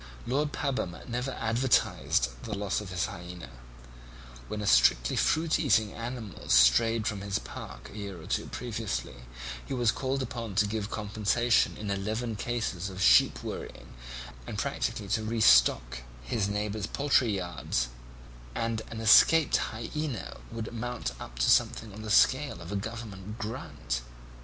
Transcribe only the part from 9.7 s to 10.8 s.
was called upon to